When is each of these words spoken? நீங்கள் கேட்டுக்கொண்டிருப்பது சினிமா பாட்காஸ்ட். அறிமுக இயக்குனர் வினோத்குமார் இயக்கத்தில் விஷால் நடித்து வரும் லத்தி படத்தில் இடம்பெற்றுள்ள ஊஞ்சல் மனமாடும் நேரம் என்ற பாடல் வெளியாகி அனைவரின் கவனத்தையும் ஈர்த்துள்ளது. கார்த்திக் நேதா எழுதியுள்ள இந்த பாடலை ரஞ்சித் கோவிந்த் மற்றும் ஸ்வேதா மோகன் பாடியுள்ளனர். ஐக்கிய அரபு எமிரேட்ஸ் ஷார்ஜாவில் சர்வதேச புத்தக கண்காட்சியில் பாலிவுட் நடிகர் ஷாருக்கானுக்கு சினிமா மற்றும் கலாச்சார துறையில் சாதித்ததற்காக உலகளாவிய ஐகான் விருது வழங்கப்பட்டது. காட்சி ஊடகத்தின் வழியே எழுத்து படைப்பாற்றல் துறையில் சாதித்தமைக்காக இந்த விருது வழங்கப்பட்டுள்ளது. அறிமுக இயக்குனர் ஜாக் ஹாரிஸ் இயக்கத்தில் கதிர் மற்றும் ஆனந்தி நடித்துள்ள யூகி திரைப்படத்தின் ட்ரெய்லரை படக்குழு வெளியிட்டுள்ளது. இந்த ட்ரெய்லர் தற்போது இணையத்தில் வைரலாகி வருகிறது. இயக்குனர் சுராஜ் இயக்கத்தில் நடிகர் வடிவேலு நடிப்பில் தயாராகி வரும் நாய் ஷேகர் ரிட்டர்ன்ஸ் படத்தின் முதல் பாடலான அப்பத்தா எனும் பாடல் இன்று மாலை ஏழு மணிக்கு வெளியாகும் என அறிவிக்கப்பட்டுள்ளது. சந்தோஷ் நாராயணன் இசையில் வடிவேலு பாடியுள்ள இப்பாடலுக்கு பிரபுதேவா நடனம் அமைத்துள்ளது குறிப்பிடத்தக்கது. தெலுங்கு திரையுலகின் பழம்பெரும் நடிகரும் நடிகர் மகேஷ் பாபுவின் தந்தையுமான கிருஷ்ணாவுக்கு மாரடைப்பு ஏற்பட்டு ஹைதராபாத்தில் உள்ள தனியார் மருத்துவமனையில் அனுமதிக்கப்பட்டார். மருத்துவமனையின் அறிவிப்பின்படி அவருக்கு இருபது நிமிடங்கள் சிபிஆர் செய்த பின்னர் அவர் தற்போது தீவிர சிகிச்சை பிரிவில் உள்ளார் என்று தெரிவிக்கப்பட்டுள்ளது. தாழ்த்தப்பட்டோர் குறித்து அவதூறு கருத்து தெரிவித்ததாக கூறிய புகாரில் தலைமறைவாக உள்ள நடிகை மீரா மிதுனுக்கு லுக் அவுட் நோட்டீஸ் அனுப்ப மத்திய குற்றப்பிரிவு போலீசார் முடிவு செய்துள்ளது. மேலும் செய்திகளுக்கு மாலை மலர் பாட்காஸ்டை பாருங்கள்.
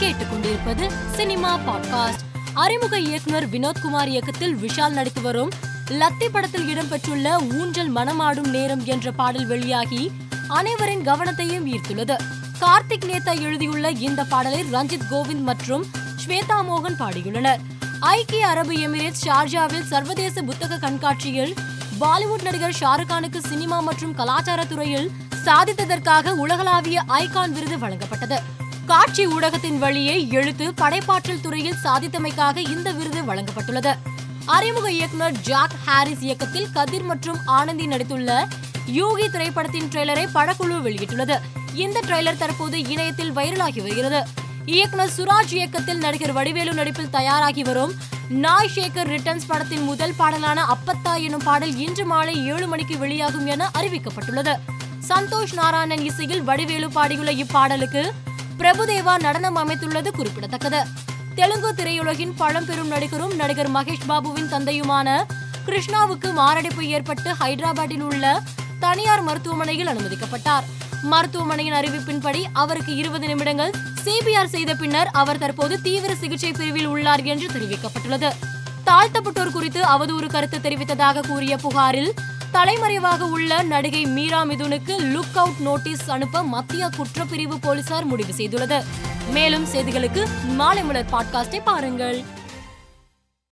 நீங்கள் 0.00 0.14
கேட்டுக்கொண்டிருப்பது 0.14 0.92
சினிமா 1.14 1.58
பாட்காஸ்ட். 1.58 2.38
அறிமுக 2.54 2.98
இயக்குனர் 2.98 3.50
வினோத்குமார் 3.50 4.06
இயக்கத்தில் 4.06 4.56
விஷால் 4.56 4.88
நடித்து 4.88 5.20
வரும் 5.20 5.50
லத்தி 5.88 6.28
படத்தில் 6.32 6.76
இடம்பெற்றுள்ள 6.76 7.54
ஊஞ்சல் 7.58 7.94
மனமாடும் 7.94 8.46
நேரம் 8.46 8.84
என்ற 8.84 9.12
பாடல் 9.12 9.46
வெளியாகி 9.46 10.12
அனைவரின் 10.48 11.06
கவனத்தையும் 11.06 11.66
ஈர்த்துள்ளது. 11.66 12.16
கார்த்திக் 12.60 13.04
நேதா 13.04 13.40
எழுதியுள்ள 13.40 13.90
இந்த 13.90 14.24
பாடலை 14.24 14.64
ரஞ்சித் 14.72 15.06
கோவிந்த் 15.10 15.40
மற்றும் 15.40 15.86
ஸ்வேதா 16.26 16.62
மோகன் 16.62 16.96
பாடியுள்ளனர். 16.98 17.58
ஐக்கிய 18.00 18.46
அரபு 18.46 18.72
எமிரேட்ஸ் 18.72 19.26
ஷார்ஜாவில் 19.26 19.86
சர்வதேச 19.86 20.42
புத்தக 20.42 20.78
கண்காட்சியில் 20.78 21.54
பாலிவுட் 22.00 22.42
நடிகர் 22.42 22.76
ஷாருக்கானுக்கு 22.80 23.46
சினிமா 23.46 23.80
மற்றும் 23.80 24.14
கலாச்சார 24.14 24.64
துறையில் 24.64 25.10
சாதித்ததற்காக 25.44 26.30
உலகளாவிய 26.30 27.04
ஐகான் 27.08 27.50
விருது 27.50 27.78
வழங்கப்பட்டது. 27.78 28.38
காட்சி 28.86 29.26
ஊடகத்தின் 29.26 29.78
வழியே 29.78 30.28
எழுத்து 30.28 30.74
படைப்பாற்றல் 30.74 31.40
துறையில் 31.40 31.80
சாதித்தமைக்காக 31.84 32.56
இந்த 32.56 32.92
விருது 32.92 33.20
வழங்கப்பட்டுள்ளது. 33.22 33.92
அறிமுக 34.46 34.90
இயக்குனர் 34.90 35.36
ஜாக் 35.40 35.76
ஹாரிஸ் 35.84 36.20
இயக்கத்தில் 36.20 36.70
கதிர் 36.72 37.02
மற்றும் 37.02 37.38
ஆனந்தி 37.46 37.86
நடித்துள்ள 37.86 38.46
யூகி 38.86 39.30
திரைப்படத்தின் 39.30 39.88
ட்ரெய்லரை 39.92 40.26
படக்குழு 40.34 40.76
வெளியிட்டுள்ளது. 40.86 41.36
இந்த 41.74 42.00
ட்ரெய்லர் 42.06 42.36
தற்போது 42.36 42.78
இணையத்தில் 42.80 43.32
வைரலாகி 43.32 43.80
வருகிறது. 43.82 44.20
இயக்குனர் 44.66 45.14
சுராஜ் 45.16 45.54
இயக்கத்தில் 45.58 45.98
நடிகர் 45.98 46.32
வடிவேலு 46.32 46.74
நடிப்பில் 46.74 47.10
தயாராகி 47.10 47.62
வரும் 47.62 47.94
நாய் 48.28 48.70
ஷேகர் 48.76 49.10
ரிட்டர்ன்ஸ் 49.14 49.48
படத்தின் 49.48 49.82
முதல் 49.82 50.14
பாடலான 50.16 50.60
அப்பத்தா 50.74 51.14
எனும் 51.22 51.42
பாடல் 51.44 51.74
இன்று 51.76 52.04
மாலை 52.04 52.46
ஏழு 52.46 52.66
மணிக்கு 52.66 52.98
வெளியாகும் 52.98 53.46
என 53.46 53.70
அறிவிக்கப்பட்டுள்ளது. 53.78 54.54
சந்தோஷ் 55.08 55.54
நாராயணன் 55.54 56.04
இசையில் 56.04 56.42
வடிவேலு 56.42 56.88
பாடியுள்ள 56.88 57.32
இப்பாடலுக்கு 57.32 58.04
பிரபுதேவா 58.58 59.20
நடனம் 59.20 59.56
அமைத்துள்ளது 59.56 60.10
குறிப்பிடத்தக்கது. 60.10 60.82
தெலுங்கு 61.34 61.74
திரையுலகின் 61.74 62.34
பழம்பெரும் 62.36 62.86
நடிகரும் 62.86 63.34
நடிகர் 63.34 63.72
மகேஷ் 63.72 64.06
பாபுவின் 64.06 64.50
தந்தையுமான 64.50 65.24
கிருஷ்ணாவுக்கு 65.66 66.32
மாரடைப்பு 66.32 66.86
ஏற்பட்டு 66.86 67.32
ஹைதராபாத்தில் 67.40 68.00
உள்ள 68.00 68.40
தனியார் 68.80 69.22
மருத்துவமனையில் 69.22 69.86
அனுமதிக்கப்பட்டார். 69.86 70.64
மருத்துவமனையின் 71.02 71.74
அறிவிப்பின்படி 71.74 72.42
அவருக்கு 72.52 72.96
இருபது 72.96 73.26
நிமிடங்கள் 73.26 73.72
சிபிஆர் 74.04 74.52
செய்த 74.54 74.74
பின்னர் 74.74 75.08
அவர் 75.12 75.38
தற்போது 75.38 75.80
தீவிர 75.80 76.14
சிகிச்சை 76.14 76.52
பிரிவில் 76.52 76.86
உள்ளார் 76.86 77.22
என்று 77.22 77.46
தெரிவிக்கப்பட்டுள்ளது. 77.46 78.30
தாழ்த்தப்பட்டோர் 78.84 79.52
குறித்து 79.52 79.82
அவதூறு 79.82 80.26
கருத்து 80.26 80.58
தெரிவித்ததாக 80.58 81.26
கூறிய 81.28 81.56
புகாரில் 81.56 82.14
தலைமறைவாக 82.54 83.26
உள்ள 83.26 83.62
நடிகை 83.62 84.04
மீரா 84.06 84.44
மிதுனுக்கு 84.44 84.98
லுக் 84.98 85.36
அவுட் 85.36 85.58
நோட்டீஸ் 85.58 86.10
அனுப்ப 86.10 86.42
மத்திய 86.42 86.90
குற்றப்பிரிவு 86.96 87.56
போலீசார் 87.60 88.04
முடிவு 88.04 88.32
செய்துள்ளது. 88.32 88.84
மேலும் 89.30 89.66
செய்திகளுக்கு 89.66 90.26
மாலை 90.44 90.84
மலர் 90.84 91.06
பாட்காஸ்டை 91.12 91.60
பாருங்கள். 91.64 92.24